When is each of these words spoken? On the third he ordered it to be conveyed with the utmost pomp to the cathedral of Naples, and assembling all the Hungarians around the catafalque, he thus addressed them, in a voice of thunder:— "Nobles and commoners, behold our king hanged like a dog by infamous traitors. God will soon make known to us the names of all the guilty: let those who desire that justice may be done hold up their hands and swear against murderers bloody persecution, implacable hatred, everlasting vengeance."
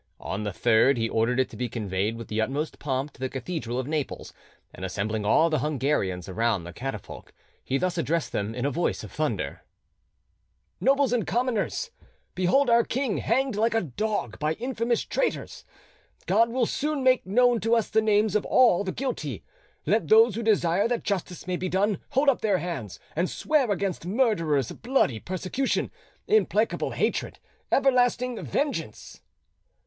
On 0.19 0.41
the 0.43 0.51
third 0.51 0.97
he 0.97 1.07
ordered 1.07 1.39
it 1.39 1.47
to 1.51 1.55
be 1.55 1.69
conveyed 1.69 2.15
with 2.17 2.27
the 2.27 2.41
utmost 2.41 2.79
pomp 2.79 3.13
to 3.13 3.19
the 3.19 3.29
cathedral 3.29 3.77
of 3.77 3.85
Naples, 3.87 4.33
and 4.73 4.83
assembling 4.83 5.25
all 5.25 5.51
the 5.51 5.59
Hungarians 5.59 6.27
around 6.27 6.63
the 6.63 6.73
catafalque, 6.73 7.31
he 7.63 7.77
thus 7.77 7.99
addressed 7.99 8.31
them, 8.31 8.55
in 8.55 8.65
a 8.65 8.71
voice 8.71 9.03
of 9.03 9.11
thunder:— 9.11 9.61
"Nobles 10.79 11.13
and 11.13 11.27
commoners, 11.27 11.91
behold 12.33 12.67
our 12.67 12.83
king 12.83 13.17
hanged 13.17 13.55
like 13.55 13.75
a 13.75 13.81
dog 13.83 14.39
by 14.39 14.53
infamous 14.53 15.03
traitors. 15.03 15.65
God 16.25 16.49
will 16.49 16.65
soon 16.65 17.03
make 17.03 17.23
known 17.27 17.59
to 17.59 17.75
us 17.75 17.87
the 17.87 18.01
names 18.01 18.35
of 18.35 18.43
all 18.47 18.83
the 18.83 18.91
guilty: 18.91 19.43
let 19.85 20.07
those 20.07 20.33
who 20.33 20.41
desire 20.41 20.87
that 20.87 21.03
justice 21.03 21.45
may 21.45 21.57
be 21.57 21.69
done 21.69 21.99
hold 22.09 22.27
up 22.27 22.41
their 22.41 22.57
hands 22.57 22.99
and 23.15 23.29
swear 23.29 23.69
against 23.69 24.07
murderers 24.07 24.71
bloody 24.71 25.19
persecution, 25.19 25.91
implacable 26.27 26.89
hatred, 26.89 27.37
everlasting 27.71 28.43
vengeance." 28.43 29.21